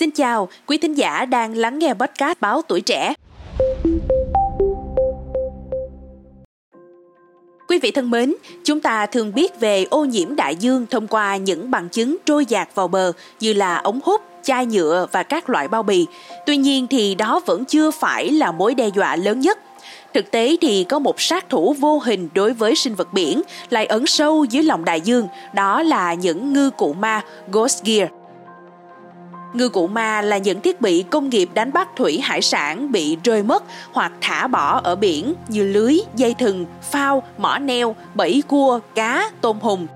[0.00, 3.14] Xin chào, quý thính giả đang lắng nghe podcast Báo Tuổi Trẻ.
[7.68, 8.34] Quý vị thân mến,
[8.64, 12.46] chúng ta thường biết về ô nhiễm đại dương thông qua những bằng chứng trôi
[12.46, 16.06] dạt vào bờ như là ống hút, chai nhựa và các loại bao bì.
[16.46, 19.58] Tuy nhiên thì đó vẫn chưa phải là mối đe dọa lớn nhất.
[20.14, 23.86] Thực tế thì có một sát thủ vô hình đối với sinh vật biển lại
[23.86, 28.08] ẩn sâu dưới lòng đại dương, đó là những ngư cụ ma Ghost Gear.
[29.52, 33.16] Ngư cụ ma là những thiết bị công nghiệp đánh bắt thủy hải sản bị
[33.24, 38.42] rơi mất hoặc thả bỏ ở biển như lưới, dây thừng, phao, mỏ neo, bẫy
[38.48, 39.86] cua, cá, tôm hùm.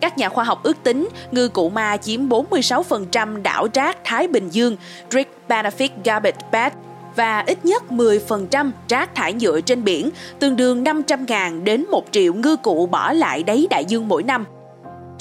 [0.00, 4.48] Các nhà khoa học ước tính ngư cụ ma chiếm 46% đảo rác Thái Bình
[4.48, 4.76] Dương,
[5.10, 6.76] Drake Pacific Garbage Patch
[7.16, 12.34] và ít nhất 10% rác thải nhựa trên biển, tương đương 500.000 đến 1 triệu
[12.34, 14.44] ngư cụ bỏ lại đáy đại dương mỗi năm.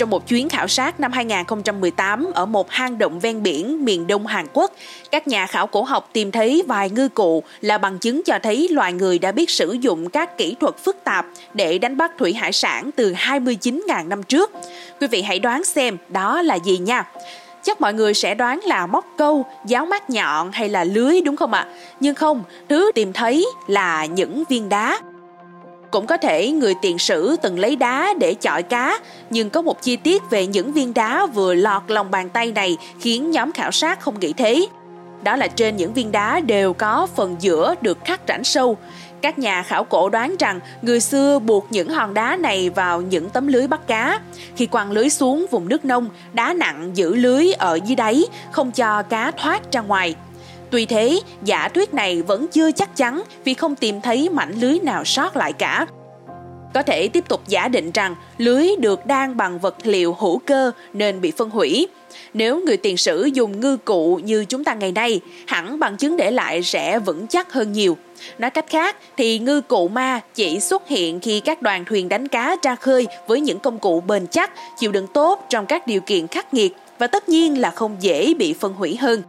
[0.02, 4.28] Trong một chuyến khảo sát năm 2018 ở một hang động ven biển miền đông
[4.28, 4.72] Hàn Quốc,
[5.12, 8.68] các nhà khảo cổ học tìm thấy vài ngư cụ là bằng chứng cho thấy
[8.72, 12.34] loài người đã biết sử dụng các kỹ thuật phức tạp để đánh bắt thủy
[12.34, 14.52] hải sản từ 29.000 năm trước.
[15.02, 17.06] Quý vị hãy đoán xem đó là gì nha
[17.64, 21.36] chắc mọi người sẽ đoán là móc câu, giáo mát nhọn hay là lưới đúng
[21.36, 21.68] không ạ?
[22.00, 25.00] Nhưng không, thứ tìm thấy là những viên đá.
[25.92, 29.82] Cũng có thể người tiền sử từng lấy đá để chọi cá, nhưng có một
[29.82, 33.72] chi tiết về những viên đá vừa lọt lòng bàn tay này khiến nhóm khảo
[33.72, 34.68] sát không nghĩ thế.
[35.24, 38.78] Đó là trên những viên đá đều có phần giữa được khắc rãnh sâu.
[39.22, 43.30] Các nhà khảo cổ đoán rằng người xưa buộc những hòn đá này vào những
[43.30, 44.20] tấm lưới bắt cá.
[44.56, 48.72] Khi quăng lưới xuống vùng nước nông, đá nặng giữ lưới ở dưới đáy, không
[48.72, 50.16] cho cá thoát ra ngoài.
[50.72, 54.80] Tuy thế, giả thuyết này vẫn chưa chắc chắn vì không tìm thấy mảnh lưới
[54.80, 55.86] nào sót lại cả.
[56.74, 60.72] Có thể tiếp tục giả định rằng lưới được đan bằng vật liệu hữu cơ
[60.94, 61.88] nên bị phân hủy.
[62.34, 66.18] Nếu người tiền sử dùng ngư cụ như chúng ta ngày nay, hẳn bằng chứng
[66.18, 67.98] để lại sẽ vững chắc hơn nhiều.
[68.38, 72.28] Nói cách khác thì ngư cụ ma chỉ xuất hiện khi các đoàn thuyền đánh
[72.28, 76.02] cá ra khơi với những công cụ bền chắc, chịu đựng tốt trong các điều
[76.02, 79.22] kiện khắc nghiệt và tất nhiên là không dễ bị phân hủy hơn.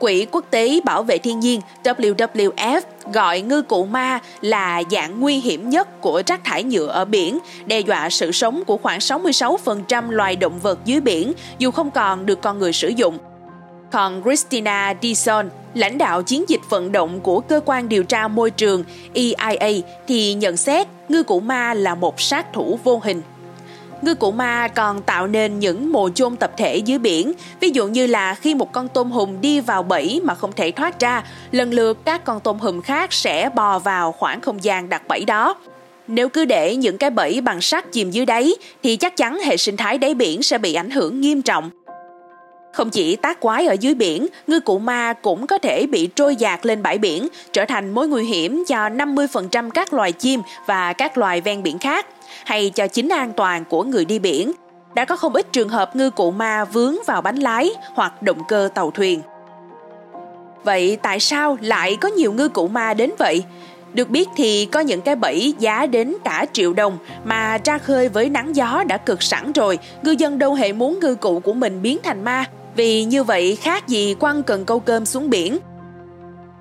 [0.00, 2.80] Quỹ quốc tế bảo vệ thiên nhiên WWF
[3.12, 7.38] gọi ngư cụ ma là dạng nguy hiểm nhất của rác thải nhựa ở biển,
[7.66, 12.26] đe dọa sự sống của khoảng 66% loài động vật dưới biển dù không còn
[12.26, 13.18] được con người sử dụng.
[13.92, 18.50] Còn Christina Dison, lãnh đạo chiến dịch vận động của cơ quan điều tra môi
[18.50, 18.84] trường
[19.14, 23.22] EIA thì nhận xét ngư cụ ma là một sát thủ vô hình.
[24.02, 27.86] Ngư cụ ma còn tạo nên những mồ chôn tập thể dưới biển, ví dụ
[27.86, 31.24] như là khi một con tôm hùm đi vào bẫy mà không thể thoát ra,
[31.50, 35.24] lần lượt các con tôm hùm khác sẽ bò vào khoảng không gian đặt bẫy
[35.24, 35.54] đó.
[36.08, 39.56] Nếu cứ để những cái bẫy bằng sắt chìm dưới đáy thì chắc chắn hệ
[39.56, 41.70] sinh thái đáy biển sẽ bị ảnh hưởng nghiêm trọng.
[42.72, 46.36] Không chỉ tác quái ở dưới biển, ngư cụ ma cũng có thể bị trôi
[46.36, 50.92] dạt lên bãi biển, trở thành mối nguy hiểm cho 50% các loài chim và
[50.92, 52.06] các loài ven biển khác,
[52.44, 54.52] hay cho chính an toàn của người đi biển.
[54.94, 58.42] Đã có không ít trường hợp ngư cụ ma vướng vào bánh lái hoặc động
[58.48, 59.20] cơ tàu thuyền.
[60.64, 63.44] Vậy tại sao lại có nhiều ngư cụ ma đến vậy?
[63.92, 68.08] Được biết thì có những cái bẫy giá đến cả triệu đồng mà ra khơi
[68.08, 71.52] với nắng gió đã cực sẵn rồi, ngư dân đâu hề muốn ngư cụ của
[71.52, 72.44] mình biến thành ma
[72.80, 75.58] vì như vậy khác gì quăng cần câu cơm xuống biển.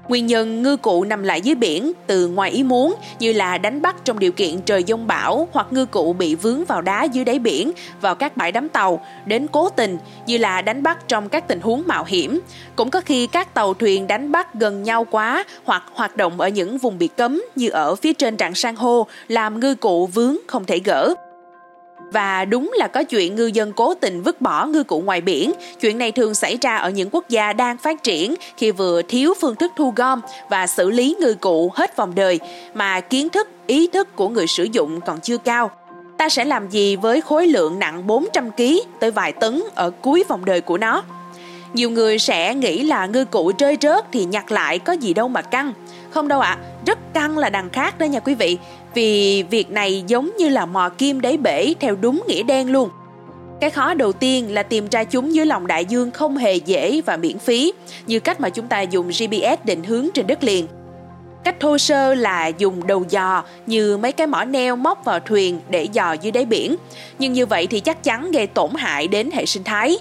[0.08, 3.82] Nguyên nhân ngư cụ nằm lại dưới biển từ ngoài ý muốn như là đánh
[3.82, 7.26] bắt trong điều kiện trời giông bão hoặc ngư cụ bị vướng vào đá dưới
[7.26, 7.72] đáy biển,
[8.02, 11.60] vào các bãi đắm tàu, đến cố tình như là đánh bắt trong các tình
[11.62, 12.40] huống mạo hiểm.
[12.76, 16.48] Cũng có khi các tàu thuyền đánh bắt gần nhau quá hoặc hoạt động ở
[16.48, 20.38] những vùng bị cấm như ở phía trên rạn san hô làm ngư cụ vướng
[20.48, 21.16] không thể gỡ.
[22.12, 25.52] Và đúng là có chuyện ngư dân cố tình vứt bỏ ngư cụ ngoài biển.
[25.82, 29.34] Chuyện này thường xảy ra ở những quốc gia đang phát triển khi vừa thiếu
[29.42, 32.40] phương thức thu gom và xử lý ngư cụ hết vòng đời
[32.74, 35.72] mà kiến thức, ý thức của người sử dụng còn chưa cao.
[36.18, 38.64] Ta sẽ làm gì với khối lượng nặng 400 kg
[39.00, 41.04] tới vài tấn ở cuối vòng đời của nó?
[41.74, 45.28] Nhiều người sẽ nghĩ là ngư cụ rơi rớt thì nhặt lại có gì đâu
[45.28, 45.74] mà căng.
[46.12, 48.58] Không đâu ạ, à, rất căng là đằng khác đó nha quý vị.
[48.94, 52.90] Vì việc này giống như là mò kim đáy bể theo đúng nghĩa đen luôn.
[53.62, 57.02] Cái khó đầu tiên là tìm ra chúng dưới lòng đại dương không hề dễ
[57.06, 57.74] và miễn phí,
[58.08, 60.68] như cách mà chúng ta dùng GPS định hướng trên đất liền.
[61.44, 65.60] Cách thô sơ là dùng đầu dò như mấy cái mỏ neo móc vào thuyền
[65.70, 66.76] để dò dưới đáy biển.
[67.20, 69.98] Nhưng như vậy thì chắc chắn gây tổn hại đến hệ sinh thái.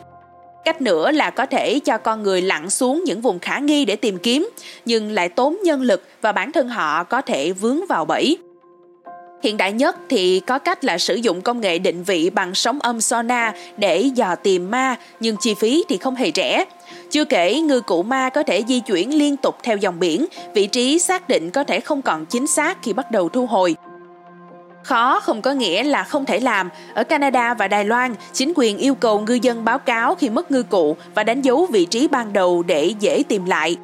[0.64, 3.96] Cách nữa là có thể cho con người lặn xuống những vùng khả nghi để
[3.96, 4.50] tìm kiếm,
[4.84, 8.38] nhưng lại tốn nhân lực và bản thân họ có thể vướng vào bẫy.
[9.42, 12.78] Hiện đại nhất thì có cách là sử dụng công nghệ định vị bằng sóng
[12.80, 16.64] âm sonar để dò tìm ma, nhưng chi phí thì không hề rẻ.
[17.10, 20.66] Chưa kể, ngư cụ ma có thể di chuyển liên tục theo dòng biển, vị
[20.66, 23.76] trí xác định có thể không còn chính xác khi bắt đầu thu hồi.
[24.82, 26.68] Khó không có nghĩa là không thể làm.
[26.94, 30.50] Ở Canada và Đài Loan, chính quyền yêu cầu ngư dân báo cáo khi mất
[30.50, 33.76] ngư cụ và đánh dấu vị trí ban đầu để dễ tìm lại.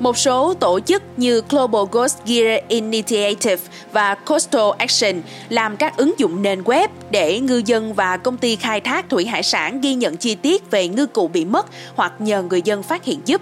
[0.00, 3.62] Một số tổ chức như Global Ghost Gear Initiative
[3.92, 8.56] và Coastal Action làm các ứng dụng nền web để ngư dân và công ty
[8.56, 12.12] khai thác thủy hải sản ghi nhận chi tiết về ngư cụ bị mất hoặc
[12.18, 13.40] nhờ người dân phát hiện giúp.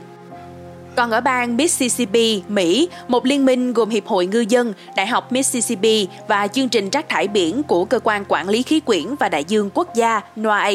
[0.96, 5.32] Còn ở bang Mississippi, Mỹ, một liên minh gồm Hiệp hội Ngư dân, Đại học
[5.32, 9.28] Mississippi và chương trình rác thải biển của Cơ quan Quản lý Khí quyển và
[9.28, 10.70] Đại dương Quốc gia NOAA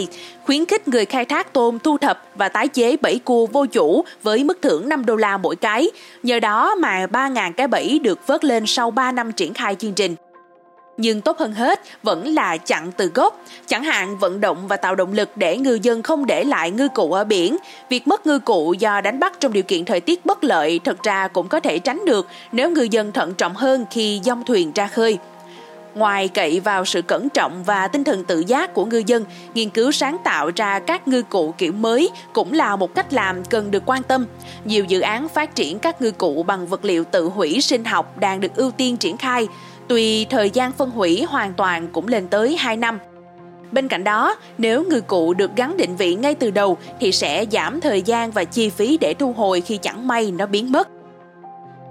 [0.45, 4.05] khuyến khích người khai thác tôm thu thập và tái chế bẫy cua vô chủ
[4.23, 5.89] với mức thưởng 5 đô la mỗi cái.
[6.23, 9.93] Nhờ đó mà 3.000 cái bẫy được vớt lên sau 3 năm triển khai chương
[9.93, 10.15] trình
[10.97, 14.95] nhưng tốt hơn hết vẫn là chặn từ gốc, chẳng hạn vận động và tạo
[14.95, 17.57] động lực để ngư dân không để lại ngư cụ ở biển.
[17.89, 21.03] Việc mất ngư cụ do đánh bắt trong điều kiện thời tiết bất lợi thật
[21.03, 24.71] ra cũng có thể tránh được nếu ngư dân thận trọng hơn khi dông thuyền
[24.75, 25.17] ra khơi.
[25.95, 29.69] Ngoài cậy vào sự cẩn trọng và tinh thần tự giác của ngư dân, nghiên
[29.69, 33.71] cứu sáng tạo ra các ngư cụ kiểu mới cũng là một cách làm cần
[33.71, 34.25] được quan tâm.
[34.65, 38.17] Nhiều dự án phát triển các ngư cụ bằng vật liệu tự hủy sinh học
[38.17, 39.47] đang được ưu tiên triển khai.
[39.87, 42.99] Tuy thời gian phân hủy hoàn toàn cũng lên tới 2 năm.
[43.71, 47.45] Bên cạnh đó, nếu ngư cụ được gắn định vị ngay từ đầu thì sẽ
[47.51, 50.89] giảm thời gian và chi phí để thu hồi khi chẳng may nó biến mất.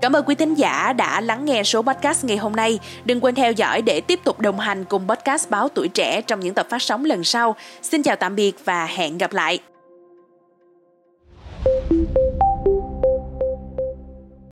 [0.00, 2.78] Cảm ơn quý thính giả đã lắng nghe số podcast ngày hôm nay.
[3.04, 6.40] Đừng quên theo dõi để tiếp tục đồng hành cùng podcast Báo Tuổi Trẻ trong
[6.40, 7.56] những tập phát sóng lần sau.
[7.82, 9.58] Xin chào tạm biệt và hẹn gặp lại.